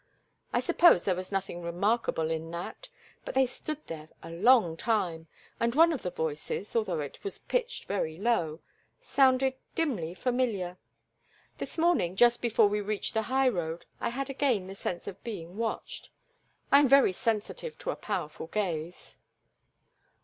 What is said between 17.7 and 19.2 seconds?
to a powerful gaze."